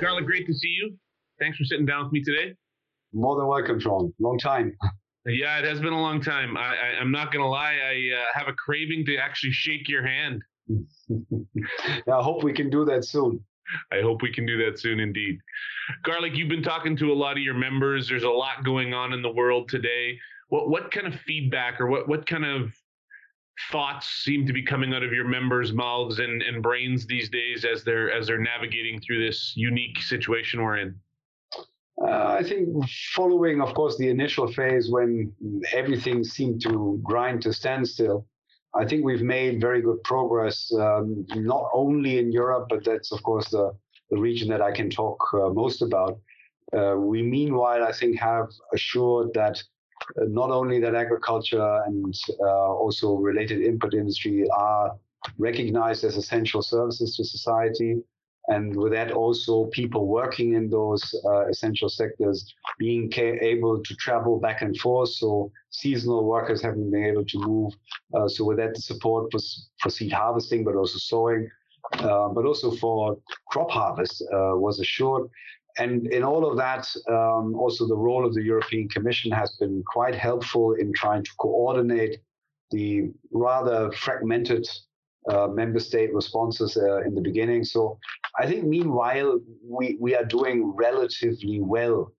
[0.00, 0.96] Garlich, great to see you.
[1.40, 2.54] Thanks for sitting down with me today.
[3.12, 4.12] More than welcome, Sean.
[4.18, 4.76] Long time.
[5.26, 6.56] Yeah, it has been a long time.
[6.56, 9.86] I, I, am not going to lie, I uh, have a craving to actually shake
[9.86, 10.40] your hand.
[10.66, 11.18] yeah,
[12.18, 13.44] I hope we can do that soon.
[13.92, 15.38] I hope we can do that soon indeed.
[16.06, 18.08] Garlich, you've been talking to a lot of your members.
[18.08, 20.18] There's a lot going on in the world today.
[20.48, 22.72] What what kind of feedback or what what kind of
[23.70, 27.64] thoughts seem to be coming out of your members' mouths and, and brains these days
[27.64, 30.94] as they're as they're navigating through this unique situation we're in?
[32.00, 32.68] Uh, I think
[33.14, 35.32] following, of course, the initial phase when
[35.72, 38.24] everything seemed to grind to standstill,
[38.74, 43.22] I think we've made very good progress, um, not only in Europe, but that's, of
[43.24, 43.72] course, the,
[44.10, 46.20] the region that I can talk uh, most about.
[46.76, 49.60] Uh, we, meanwhile, I think, have assured that
[50.16, 54.96] not only that agriculture and uh, also related input industry are
[55.38, 57.96] recognized as essential services to society,
[58.48, 64.40] and with that also people working in those uh, essential sectors being able to travel
[64.40, 67.72] back and forth so seasonal workers having been able to move
[68.14, 69.38] uh, so with that the support for,
[69.80, 71.48] for seed harvesting but also sowing
[71.98, 75.28] uh, but also for crop harvest uh, was assured
[75.78, 79.82] and in all of that um, also the role of the european commission has been
[79.86, 82.20] quite helpful in trying to coordinate
[82.70, 84.66] the rather fragmented
[85.28, 87.64] uh, member state responses uh, in the beginning.
[87.64, 87.98] So
[88.38, 92.12] I think meanwhile we, we are doing relatively well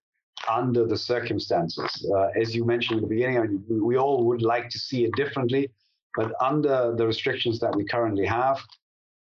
[0.49, 2.07] under the circumstances.
[2.15, 5.05] Uh, as you mentioned at the beginning, I mean, we all would like to see
[5.05, 5.69] it differently,
[6.15, 8.59] but under the restrictions that we currently have,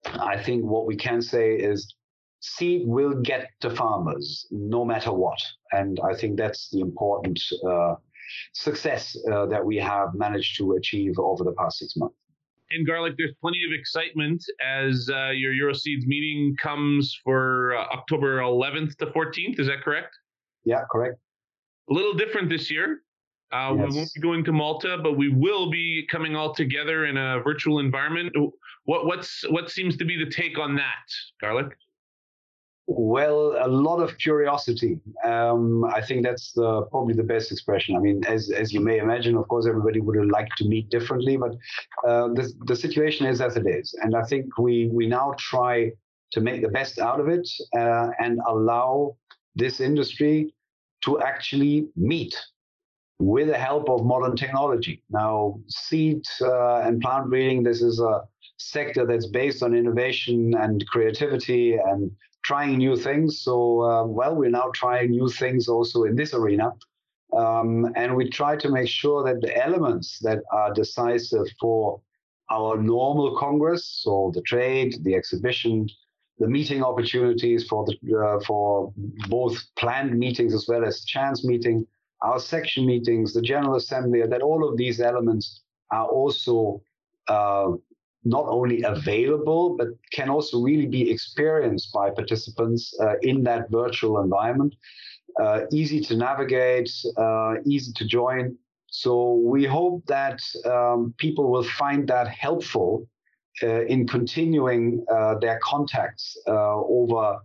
[0.05, 1.95] I think what we can say is
[2.45, 5.39] seed will get to farmers no matter what.
[5.71, 7.95] And I think that's the important uh,
[8.53, 12.15] success uh, that we have managed to achieve over the past six months
[12.71, 18.39] in Garlich, there's plenty of excitement as uh, your Euroseeds meeting comes for uh, October
[18.39, 19.59] 11th to 14th.
[19.59, 20.15] Is that correct?
[20.63, 21.19] Yeah, correct.
[21.89, 23.01] A little different this year.
[23.51, 23.91] Uh, yes.
[23.91, 27.39] We won't be going to Malta, but we will be coming all together in a
[27.41, 28.35] virtual environment.
[28.85, 31.07] What what's what seems to be the take on that,
[31.41, 31.71] Garlich?
[32.87, 34.99] Well, a lot of curiosity.
[35.23, 37.95] Um, I think that's probably the best expression.
[37.95, 40.89] I mean, as as you may imagine, of course, everybody would have liked to meet
[40.89, 41.53] differently, but
[42.07, 45.91] uh, the the situation is as it is, and I think we we now try
[46.33, 49.17] to make the best out of it uh, and allow
[49.55, 50.53] this industry
[51.05, 52.35] to actually meet
[53.19, 55.01] with the help of modern technology.
[55.09, 58.23] Now, seed uh, and plant breeding, this is a
[58.57, 62.11] sector that's based on innovation and creativity and
[62.45, 63.41] trying new things.
[63.41, 66.73] So, uh, well, we're now trying new things also in this arena.
[67.35, 71.99] Um, and we try to make sure that the elements that are decisive for
[72.51, 75.89] our normal Congress, so the trade, the exhibition,
[76.37, 78.93] the meeting opportunities for the uh, for
[79.27, 81.85] both planned meetings as well as chance meeting,
[82.21, 85.61] our section meetings, the General Assembly, that all of these elements
[85.91, 86.81] are also
[87.27, 87.71] uh,
[88.25, 94.19] not only available, but can also really be experienced by participants uh, in that virtual
[94.19, 94.73] environment.
[95.39, 98.57] Uh, easy to navigate, uh, easy to join.
[98.87, 103.07] So we hope that um, people will find that helpful
[103.61, 107.39] uh, in continuing uh, their contacts uh, over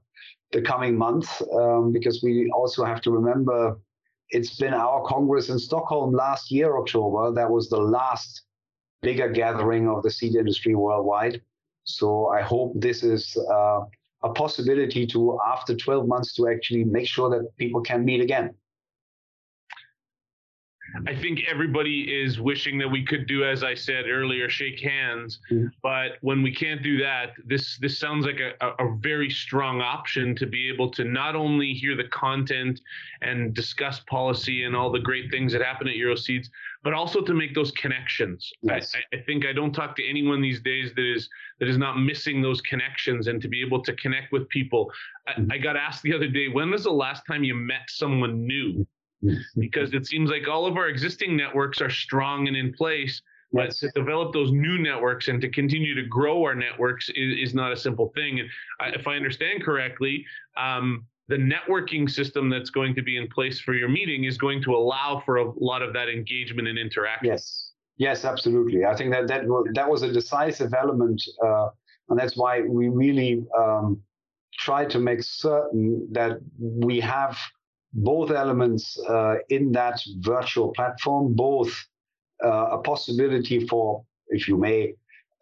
[0.52, 3.78] the coming months, um, because we also have to remember
[4.30, 7.32] it's been our Congress in Stockholm last year, October.
[7.32, 8.42] That was the last
[9.02, 11.40] bigger gathering of the seed industry worldwide.
[11.84, 13.80] So I hope this is uh,
[14.22, 18.54] a possibility to, after 12 months, to actually make sure that people can meet again.
[21.06, 25.40] I think everybody is wishing that we could do, as I said earlier, shake hands.
[25.50, 25.68] Mm-hmm.
[25.82, 30.34] But when we can't do that, this this sounds like a, a very strong option
[30.36, 32.80] to be able to not only hear the content
[33.22, 36.48] and discuss policy and all the great things that happen at Euroseeds,
[36.82, 38.50] but also to make those connections.
[38.62, 38.92] Yes.
[38.94, 41.28] I, I think I don't talk to anyone these days that is
[41.58, 44.90] that is not missing those connections and to be able to connect with people.
[45.28, 45.52] Mm-hmm.
[45.52, 48.46] I, I got asked the other day, when was the last time you met someone
[48.46, 48.86] new?
[49.56, 53.20] Because it seems like all of our existing networks are strong and in place.
[53.52, 53.78] But yes.
[53.80, 57.72] to develop those new networks and to continue to grow our networks is, is not
[57.72, 58.38] a simple thing.
[58.38, 60.24] And I, if I understand correctly,
[60.56, 64.62] um, the networking system that's going to be in place for your meeting is going
[64.62, 67.26] to allow for a lot of that engagement and interaction.
[67.26, 68.84] Yes, yes, absolutely.
[68.84, 69.42] I think that that
[69.74, 71.68] that was a decisive element, uh,
[72.08, 74.00] and that's why we really um,
[74.52, 77.38] try to make certain that we have
[77.92, 81.72] both elements uh, in that virtual platform, both
[82.44, 84.94] uh, a possibility for, if you may,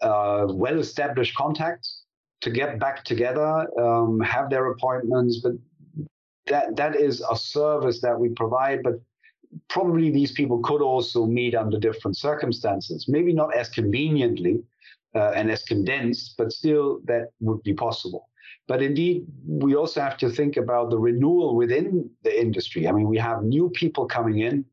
[0.03, 2.03] uh, well-established contacts
[2.41, 5.53] to get back together, um, have their appointments, but
[6.47, 8.83] that that is a service that we provide.
[8.83, 8.95] But
[9.69, 14.63] probably these people could also meet under different circumstances, maybe not as conveniently
[15.15, 18.29] uh, and as condensed, but still that would be possible.
[18.69, 22.87] But indeed, we also have to think about the renewal within the industry.
[22.87, 24.65] I mean, we have new people coming in,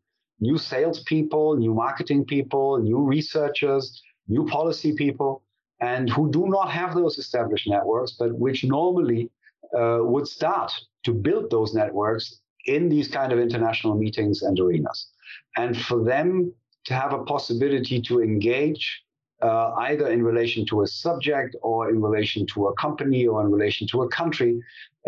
[0.42, 5.44] new salespeople, new marketing people, new researchers, new policy people,
[5.80, 9.31] and who do not have those established networks, but which normally
[9.77, 10.71] uh, would start
[11.06, 15.07] to build those networks in these kind of international meetings and arenas.
[15.56, 16.53] And for them
[16.86, 19.05] to have a possibility to engage
[19.45, 23.50] uh, either in relation to a subject or in relation to a company or in
[23.51, 24.53] relation to a country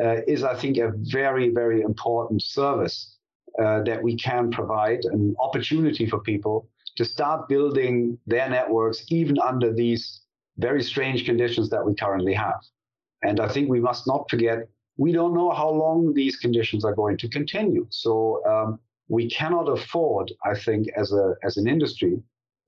[0.04, 2.98] uh, is, I think, a very, very important service
[3.64, 9.38] uh, that we can provide an opportunity for people to start building their networks even
[9.40, 10.22] under these
[10.58, 12.62] very strange conditions that we currently have.
[13.24, 14.60] And I think we must not forget
[14.98, 17.86] we don't know how long these conditions are going to continue.
[17.90, 22.14] So um, we cannot afford, I think, as a as an industry,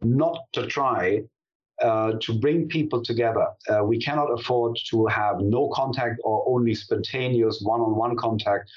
[0.02, 1.24] not to try
[1.82, 3.48] uh, to bring people together.
[3.70, 8.70] Uh, we cannot afford to have no contact or only spontaneous one-on-one contact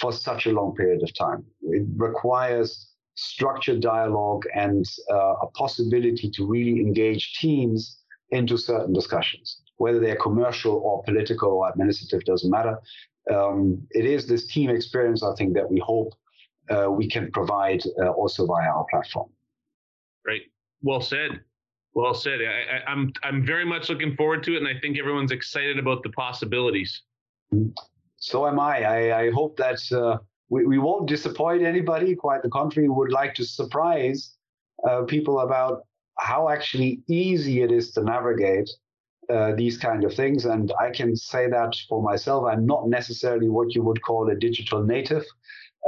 [0.00, 1.44] for such a long period of time.
[1.62, 7.98] It requires structured dialogue and uh, a possibility to really engage teams
[8.30, 12.78] into certain discussions whether they're commercial or political or administrative, doesn't matter.
[13.32, 16.12] Um, it is this team experience, I think, that we hope
[16.68, 19.30] uh, we can provide uh, also via our platform.
[20.22, 20.42] Great.
[20.82, 21.40] Well said.
[21.94, 22.40] Well said.
[22.40, 25.78] I, am I'm, I'm very much looking forward to it, and I think everyone's excited
[25.78, 27.02] about the possibilities.
[28.16, 28.82] So am I.
[28.82, 30.18] I, I hope that uh,
[30.50, 32.14] we, we won't disappoint anybody.
[32.14, 34.36] Quite the contrary, we would like to surprise
[34.88, 35.82] uh, people about
[36.18, 38.68] how actually easy it is to navigate
[39.30, 40.44] uh, these kind of things.
[40.44, 44.34] And I can say that for myself, I'm not necessarily what you would call a
[44.34, 45.24] digital native,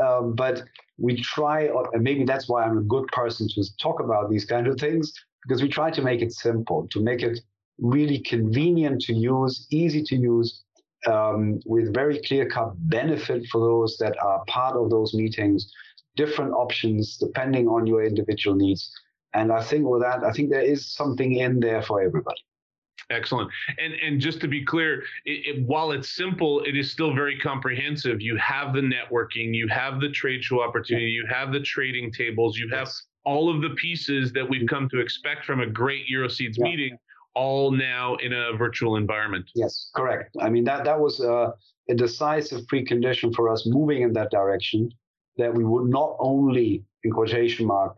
[0.03, 0.63] um, but
[0.99, 4.67] we try, and maybe that's why I'm a good person to talk about these kind
[4.67, 5.13] of things,
[5.43, 7.39] because we try to make it simple, to make it
[7.79, 10.63] really convenient to use, easy to use,
[11.07, 15.73] um, with very clear cut benefit for those that are part of those meetings,
[16.17, 18.91] different options depending on your individual needs.
[19.35, 22.41] And I think with that, I think there is something in there for everybody.
[23.11, 23.51] Excellent.
[23.79, 27.39] And and just to be clear, it, it, while it's simple, it is still very
[27.39, 28.21] comprehensive.
[28.21, 32.57] You have the networking, you have the trade show opportunity, you have the trading tables,
[32.57, 33.03] you have yes.
[33.25, 36.65] All of the pieces that we've come to expect from a great Euroseeds yeah.
[36.65, 36.99] meeting,
[37.35, 39.51] all now in a virtual environment.
[39.55, 40.37] Yes, correct.
[40.41, 41.55] I mean that that was a,
[41.89, 44.91] a decisive precondition for us moving in that direction.
[45.39, 47.97] That we would not only, in quotation mark,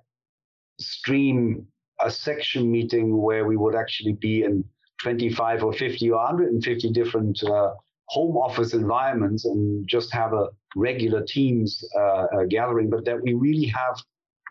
[0.79, 1.67] stream
[2.00, 4.65] a section meeting where we would actually be in
[5.03, 7.71] 25 or 50 or 150 different uh,
[8.06, 13.32] home office environments and just have a regular teams uh, uh, gathering, but that we
[13.35, 13.97] really have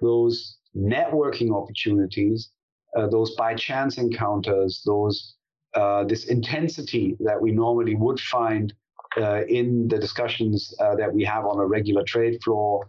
[0.01, 2.49] those networking opportunities,
[2.97, 5.35] uh, those by chance encounters, those
[5.75, 8.73] uh, this intensity that we normally would find
[9.17, 12.87] uh, in the discussions that we have on a regular trade floor,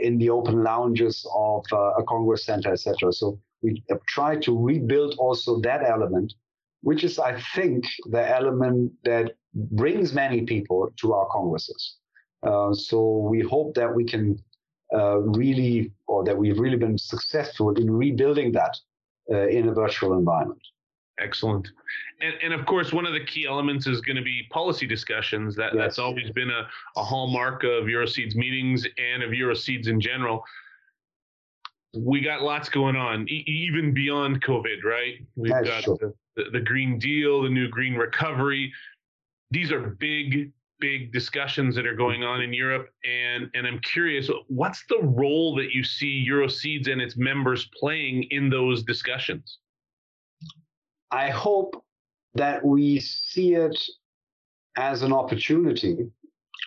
[0.00, 3.12] in the open lounges of a congress center, etc.
[3.12, 6.32] So we try to rebuild also that element
[6.86, 11.96] which is, I think, the element that brings many people to our congresses.
[12.46, 14.38] Uh, so we hope that we can
[14.96, 18.76] uh, really, or that we've really been successful in rebuilding that
[19.30, 20.62] uh, in a virtual environment.
[21.18, 21.68] Excellent.
[22.20, 25.56] And, and of course, one of the key elements is going to be policy discussions.
[25.56, 25.82] That, yes.
[25.82, 30.44] That's always been a, a hallmark of Euroseeds meetings and of Euroseeds in general
[31.96, 35.14] we got lots going on, e- even beyond COVID, right?
[35.34, 38.72] We've That's got the, the, the Green Deal, the new Green Recovery.
[39.50, 44.30] These are big, big discussions that are going on in Europe, and and I'm curious,
[44.48, 49.58] what's the role that you see Euroseeds and its members playing in those discussions?
[51.10, 51.84] I hope
[52.34, 53.78] that we see it
[54.76, 56.10] as an opportunity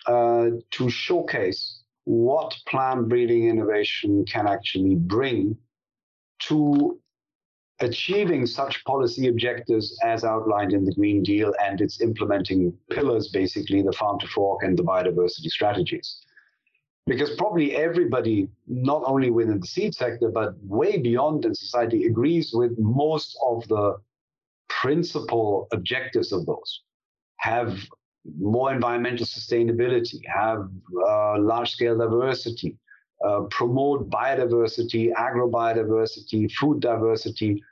[0.06, 5.56] uh, to showcase what plant breeding innovation can actually bring
[6.40, 6.98] to
[7.80, 13.82] achieving such policy objectives as outlined in the Green Deal and its implementing pillars, basically
[13.82, 16.22] the farm to fork and the biodiversity strategies.
[17.06, 22.52] Because probably everybody, not only within the seed sector, but way beyond in society, agrees
[22.52, 23.96] with most of the
[24.68, 26.82] principal objectives of those.
[27.38, 27.78] Have
[28.38, 30.68] more environmental sustainability, have
[31.08, 32.76] uh, large scale diversity,
[33.24, 37.62] uh, promote biodiversity, agro biodiversity, food diversity,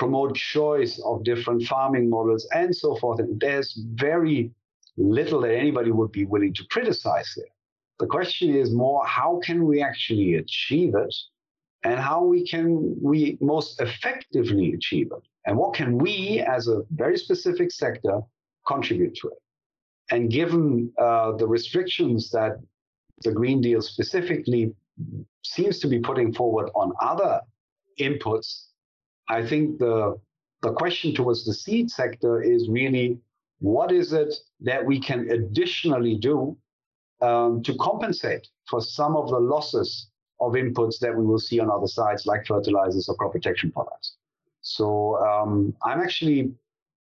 [0.00, 3.20] promote choice of different farming models and so forth.
[3.20, 3.78] And there's
[4.08, 4.50] very
[4.96, 7.54] little that anybody would be willing to criticize there.
[7.98, 11.14] The question is more how can we actually achieve it
[11.84, 16.80] and how we can we most effectively achieve it and what can we as a
[17.02, 18.20] very specific sector
[18.66, 19.40] contribute to it
[20.10, 22.52] and given uh, the restrictions that
[23.24, 24.74] the green deal specifically
[25.44, 27.40] seems to be putting forward on other
[27.98, 28.69] inputs
[29.30, 29.96] i think the
[30.62, 33.18] the question towards the seed sector is really
[33.60, 36.56] what is it that we can additionally do
[37.20, 40.08] um, to compensate for some of the losses
[40.40, 44.16] of inputs that we will see on other sides, like fertilizers or crop protection products.
[44.62, 46.52] So um, I'm actually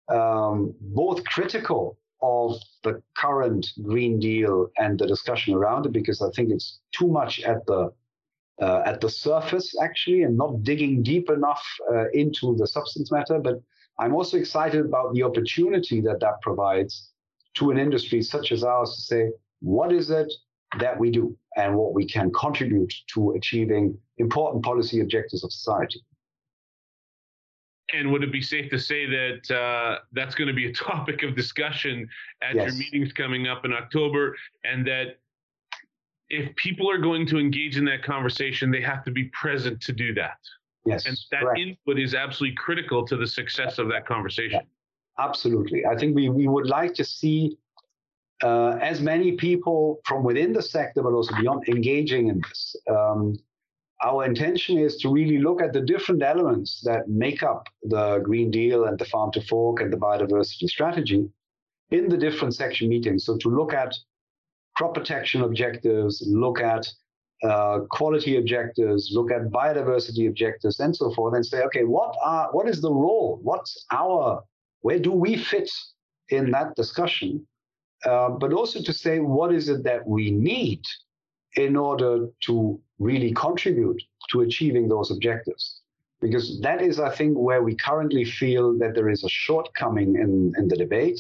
[0.10, 6.30] um, both critical of the current Green Deal and the discussion around it because I
[6.32, 7.92] think it's too much at the
[8.62, 13.40] uh, at the surface actually and not digging deep enough uh, into the substance matter.
[13.40, 13.62] But
[14.00, 17.12] I'm also excited about the opportunity that that provides
[17.56, 20.32] to an industry such as ours to say, what is it
[20.80, 26.02] that we do and what we can contribute to achieving important policy objectives of society.
[27.94, 31.24] And would it be safe to say that uh, that's going to be a topic
[31.24, 32.08] of discussion
[32.42, 32.66] at yes.
[32.66, 34.36] your meetings coming up in October,
[34.66, 35.20] and that
[36.30, 39.94] if people are going to engage in that conversation, they have to be present to
[39.94, 40.38] do that.
[40.86, 41.60] Yes, and that correct.
[41.60, 44.62] input is absolutely critical to the success of that conversation.
[44.64, 47.58] Yeah, absolutely, I think we we would like to see
[48.44, 52.76] uh, as many people from within the sector, but also beyond, engaging in this.
[52.90, 53.38] Um,
[54.04, 58.52] our intention is to really look at the different elements that make up the Green
[58.52, 61.28] Deal and the Farm to Fork and the biodiversity strategy
[61.90, 63.26] in the different section meetings.
[63.26, 63.96] So to look at
[64.78, 66.88] crop protection objectives, look at
[67.44, 72.50] uh, quality objectives, look at biodiversity objectives, and so forth, and say, okay, what are
[72.52, 73.40] what is the role?
[73.42, 74.44] What's our
[74.82, 75.70] where do we fit
[76.30, 77.46] in that discussion?
[78.06, 80.84] Uh, but also to say what is it that we need
[81.56, 85.82] in order to really contribute to achieving those objectives.
[86.22, 90.54] Because that is, I think, where we currently feel that there is a shortcoming in,
[90.58, 91.20] in the debate.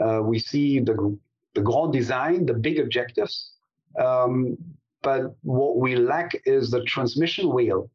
[0.00, 1.18] Uh, we see the,
[1.54, 3.52] the grand design, the big objectives,
[3.98, 4.56] um,
[5.02, 7.90] but what we lack is the transmission wheel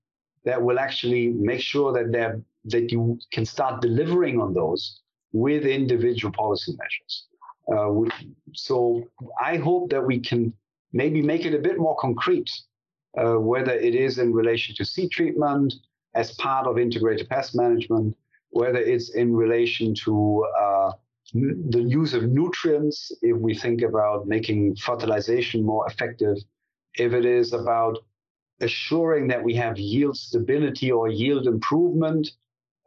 [0.46, 5.02] that will actually make sure that that you can start delivering on those
[5.34, 7.28] with individual policy measures.
[7.72, 8.10] Uh, we,
[8.54, 9.04] so
[9.42, 10.54] I hope that we can
[10.92, 12.52] maybe make it a bit more concrete,
[13.18, 15.74] uh, whether it is in relation to seed treatment
[16.16, 18.16] as part of integrated pest management,
[18.52, 20.73] whether it's in relation to uh,
[21.34, 26.38] the use of nutrients, if we think about making fertilization more effective,
[26.96, 27.98] if it is about
[28.62, 32.30] assuring that we have yield stability or yield improvement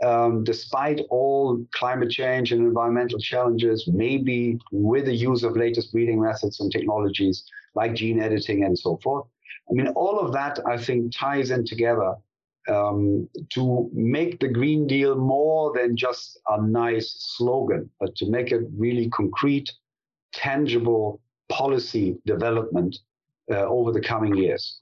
[0.04, 6.20] um, despite all climate change and environmental challenges, maybe with the use of latest breeding
[6.20, 9.26] methods and technologies like gene editing and so forth.
[9.70, 12.14] I mean, all of that, I think, ties in together
[12.68, 18.52] um, to make the Green Deal more than just a nice slogan, but to make
[18.52, 19.70] it really concrete,
[20.32, 22.98] tangible policy development
[23.50, 24.78] uh, over the coming years.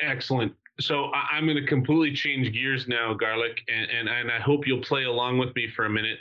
[0.00, 4.38] Excellent so I, am going to completely change gears now, Garlich, and, and, and I
[4.38, 6.18] hope you'll play along with me for a minute.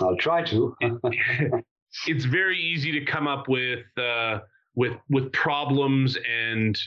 [0.00, 0.74] I'll try to.
[2.06, 4.40] it's very easy to come up with uh,
[4.74, 6.78] with with problems and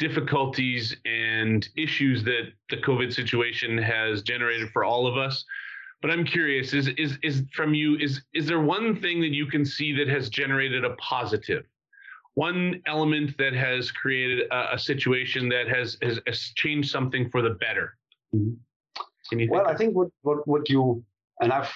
[0.00, 5.44] difficulties and issues that the COVID situation has generated for all of us.
[6.02, 7.96] But I'm curious: is is is from you?
[7.98, 11.64] Is is there one thing that you can see that has generated a positive?
[12.34, 17.42] one element that has created a, a situation that has, has, has changed something for
[17.42, 17.96] the better?
[18.34, 19.50] Mm-hmm.
[19.50, 21.04] well, I think what, what what you
[21.40, 21.70] and I've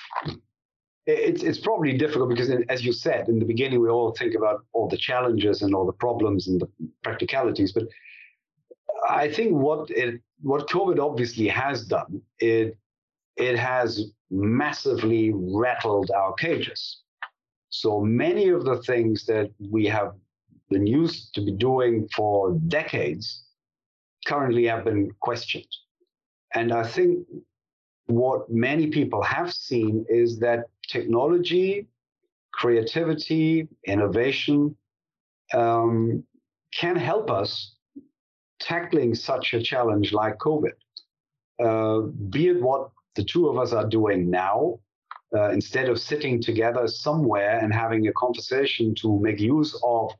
[1.07, 4.65] it's it's probably difficult because as you said in the beginning we all think about
[4.73, 6.69] all the challenges and all the problems and the
[7.03, 7.85] practicalities but
[9.09, 12.77] i think what it what covid obviously has done it
[13.37, 17.03] it has massively rattled our cages
[17.71, 20.15] so many of the things that we have
[20.71, 23.45] been used to be doing for decades
[24.27, 25.67] currently have been questioned.
[26.55, 27.27] And I think
[28.07, 31.89] what many people have seen is that technology,
[32.53, 34.77] creativity, innovation
[35.53, 36.23] um,
[36.73, 37.75] can help us
[38.61, 40.73] tackling such a challenge like COVID.
[41.63, 44.79] Uh, be it what the two of us are doing now,
[45.35, 50.11] uh, instead of sitting together somewhere and having a conversation to make use of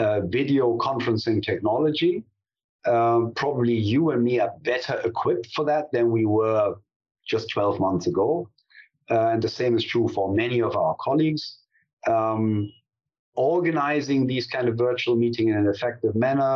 [0.00, 2.24] uh, video conferencing technology,
[2.86, 6.76] Um, probably you and me are better equipped for that than we were
[7.26, 8.48] just 12 months ago.
[9.10, 11.58] Uh, and the same is true for many of our colleagues.
[12.06, 12.70] Um,
[13.34, 16.54] organizing these kind of virtual meeting in an effective manner,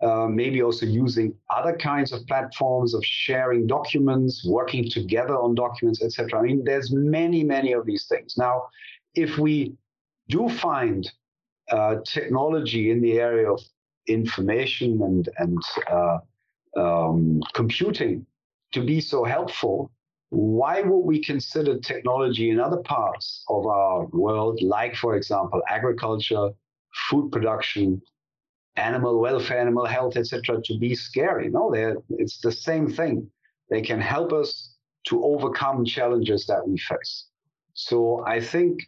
[0.00, 6.02] uh, maybe also using other kinds of platforms of sharing documents, working together on documents,
[6.02, 6.38] etc.
[6.38, 8.36] I mean, there's many, many of these things.
[8.36, 8.68] Now,
[9.14, 9.74] if we
[10.28, 11.10] do find
[11.70, 13.60] uh, technology in the area of
[14.06, 15.58] information and and
[15.90, 16.18] uh,
[16.76, 18.24] um, computing
[18.72, 19.90] to be so helpful,
[20.30, 26.50] why would we consider technology in other parts of our world, like, for example, agriculture,
[27.08, 28.02] food production,
[28.78, 31.48] animal welfare, animal health, etc., to be scary?
[31.48, 31.72] No,
[32.10, 33.30] it's the same thing.
[33.70, 34.74] They can help us
[35.08, 37.26] to overcome challenges that we face.
[37.74, 38.82] So I think,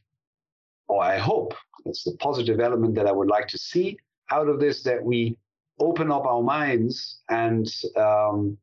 [0.88, 1.54] or I hope,
[1.84, 3.98] it's the positive element that I would like to see
[4.30, 5.36] out of this that we
[5.78, 7.66] open up our minds and
[7.96, 8.56] um,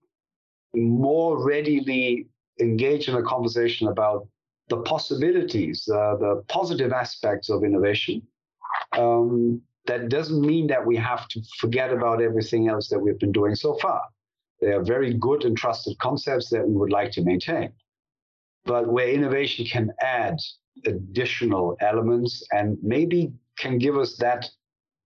[0.75, 2.27] more readily
[2.59, 4.27] engage in a conversation about
[4.69, 8.21] the possibilities, uh, the positive aspects of innovation.
[8.91, 13.31] Um, that doesn't mean that we have to forget about everything else that we've been
[13.31, 14.01] doing so far.
[14.61, 17.71] They are very good and trusted concepts that we would like to maintain.
[18.65, 20.37] But where innovation can add
[20.85, 24.49] additional elements and maybe can give us that,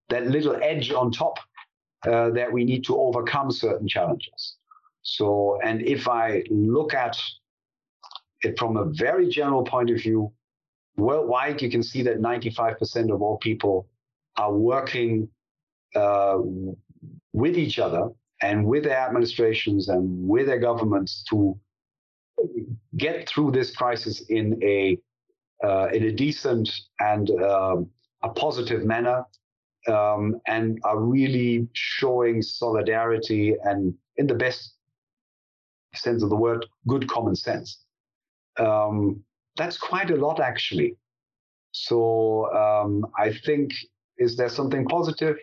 [0.09, 1.38] that little edge on top
[2.07, 4.55] uh, that we need to overcome certain challenges.
[5.03, 7.17] So, and if I look at
[8.41, 10.31] it from a very general point of view,
[10.97, 13.88] worldwide, you can see that 95% of all people
[14.38, 15.27] are working
[15.95, 16.38] uh,
[17.33, 18.09] with each other
[18.41, 21.57] and with their administrations and with their governments to
[22.97, 24.97] get through this crisis in a
[25.63, 27.77] uh, in a decent and uh,
[28.23, 29.23] a positive manner,
[29.88, 34.73] um, and are really showing solidarity and, in the best
[35.93, 37.83] sense of the word, good common sense
[38.59, 39.23] um,
[39.57, 40.95] that's quite a lot actually.
[41.71, 43.73] So um, I think
[44.18, 45.38] is there something positive?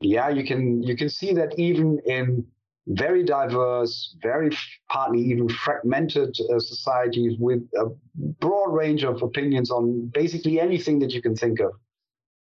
[0.00, 2.46] Yeah, you can you can see that even in
[2.88, 4.50] very diverse, very
[4.88, 7.86] partly even fragmented uh, societies with a
[8.40, 11.72] broad range of opinions on basically anything that you can think of,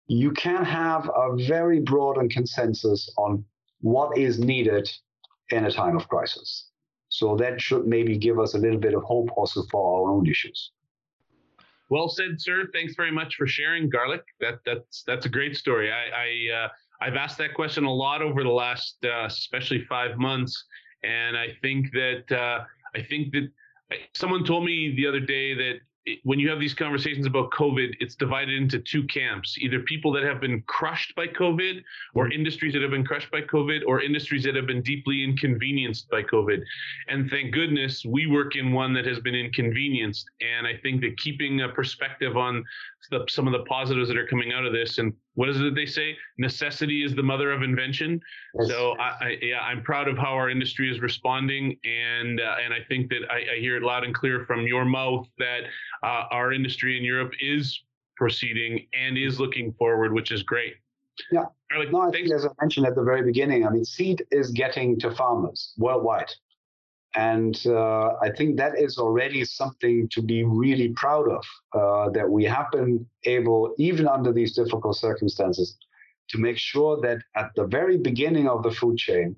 [0.07, 3.45] you can have a very broad and consensus on
[3.81, 4.91] what is needed
[5.51, 6.69] in a time of crisis.
[7.09, 10.27] So that should maybe give us a little bit of hope also for our own
[10.27, 10.71] issues.
[11.90, 12.68] Well said, sir.
[12.72, 14.22] Thanks very much for sharing, Garlich.
[14.38, 15.90] That that's that's a great story.
[15.92, 16.05] I,
[16.55, 16.68] I uh,
[17.03, 20.64] I've asked that question a lot over the last, uh, especially five months,
[21.03, 23.48] and I think that uh, I think that
[24.14, 25.81] someone told me the other day that
[26.25, 30.23] when you have these conversations about COVID, it's divided into two camps either people that
[30.23, 31.83] have been crushed by COVID,
[32.14, 32.33] or mm-hmm.
[32.33, 36.23] industries that have been crushed by COVID, or industries that have been deeply inconvenienced by
[36.23, 36.62] COVID.
[37.09, 40.27] And thank goodness we work in one that has been inconvenienced.
[40.40, 42.64] And I think that keeping a perspective on
[43.11, 45.75] the, some of the positives that are coming out of this and what is it
[45.75, 46.17] they say?
[46.39, 48.21] Necessity is the mother of invention.
[48.59, 48.69] Yes.
[48.69, 52.75] So I, I, yeah, I'm proud of how our industry is responding, and uh, and
[52.75, 55.61] I think that I, I, hear it loud and clear from your mouth that
[56.03, 57.81] uh, our industry in Europe is
[58.17, 60.75] proceeding and is looking forward, which is great.
[61.33, 61.45] Yeah.
[61.91, 64.99] no, I think as I mentioned at the very beginning, I mean, seed is getting
[65.01, 66.31] to farmers worldwide.
[67.16, 72.31] And uh, I think that is already something to be really proud of uh, that
[72.31, 75.77] we have been able, even under these difficult circumstances,
[76.29, 79.35] to make sure that at the very beginning of the food chain,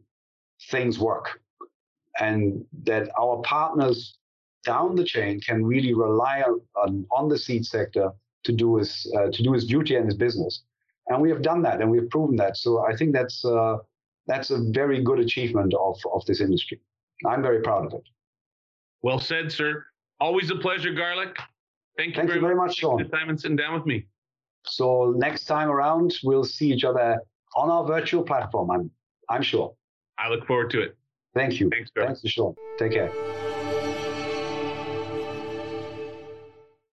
[0.71, 1.41] things work.
[2.21, 4.19] And that our partners
[4.67, 6.45] down the chain can really rely
[6.77, 8.11] on, on, the seed sector
[8.45, 10.63] to do his uh, to do his duty and his business.
[11.09, 12.59] And we have done that, and we've proven that.
[12.59, 13.79] So I think that's uh,
[14.27, 16.81] that's a very good achievement of of this industry.
[17.27, 18.03] I'm very proud of it.
[19.03, 19.85] Well said, sir.
[20.21, 21.37] Always a pleasure, Garlich.
[21.97, 23.03] Thank you, Thank very, you very much, Sean.
[23.03, 24.07] For time and sitting down with me.
[24.65, 27.19] So next time around, we'll see each other
[27.57, 28.71] on our virtual platform.
[28.71, 28.91] I'm
[29.29, 29.75] I'm sure.
[30.19, 30.97] I look forward to it.
[31.35, 31.69] Thank you.
[31.71, 32.21] Thanks, Garlich.
[32.21, 32.55] Thanks, Sean.
[32.79, 33.42] Take care.